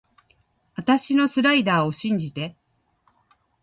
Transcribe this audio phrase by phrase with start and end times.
[0.73, 2.55] あたしのスライダーを信じて